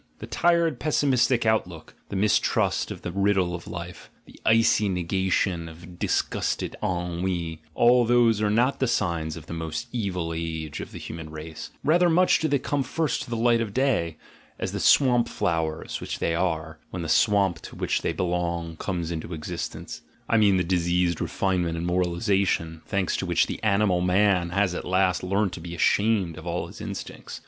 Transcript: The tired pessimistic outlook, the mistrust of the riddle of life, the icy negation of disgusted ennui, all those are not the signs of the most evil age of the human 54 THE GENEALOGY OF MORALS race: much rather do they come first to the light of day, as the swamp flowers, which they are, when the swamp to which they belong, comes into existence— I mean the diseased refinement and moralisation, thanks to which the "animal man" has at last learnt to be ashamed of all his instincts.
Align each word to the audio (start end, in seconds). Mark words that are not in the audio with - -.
The 0.17 0.25
tired 0.25 0.79
pessimistic 0.79 1.45
outlook, 1.45 1.93
the 2.09 2.15
mistrust 2.15 2.89
of 2.89 3.03
the 3.03 3.11
riddle 3.11 3.53
of 3.53 3.67
life, 3.67 4.09
the 4.25 4.41
icy 4.47 4.89
negation 4.89 5.69
of 5.69 5.99
disgusted 5.99 6.75
ennui, 6.81 7.61
all 7.75 8.03
those 8.05 8.41
are 8.41 8.49
not 8.49 8.79
the 8.79 8.87
signs 8.87 9.37
of 9.37 9.45
the 9.45 9.53
most 9.53 9.85
evil 9.91 10.33
age 10.33 10.79
of 10.79 10.91
the 10.91 10.97
human 10.97 11.27
54 11.27 11.35
THE 11.37 11.43
GENEALOGY 11.43 11.51
OF 11.51 11.83
MORALS 11.83 12.01
race: 12.11 12.15
much 12.15 12.37
rather 12.39 12.41
do 12.41 12.47
they 12.47 12.59
come 12.67 12.81
first 12.81 13.21
to 13.21 13.29
the 13.29 13.37
light 13.37 13.61
of 13.61 13.73
day, 13.75 14.17
as 14.57 14.71
the 14.71 14.79
swamp 14.79 15.29
flowers, 15.29 16.01
which 16.01 16.17
they 16.17 16.33
are, 16.33 16.79
when 16.89 17.03
the 17.03 17.07
swamp 17.07 17.61
to 17.61 17.75
which 17.75 18.01
they 18.01 18.11
belong, 18.11 18.77
comes 18.77 19.11
into 19.11 19.35
existence— 19.35 20.01
I 20.27 20.37
mean 20.37 20.57
the 20.57 20.63
diseased 20.63 21.21
refinement 21.21 21.77
and 21.77 21.85
moralisation, 21.87 22.81
thanks 22.87 23.15
to 23.17 23.27
which 23.27 23.45
the 23.45 23.61
"animal 23.61 24.01
man" 24.01 24.49
has 24.49 24.73
at 24.73 24.83
last 24.83 25.21
learnt 25.21 25.53
to 25.53 25.61
be 25.61 25.75
ashamed 25.75 26.39
of 26.39 26.47
all 26.47 26.65
his 26.65 26.81
instincts. 26.81 27.39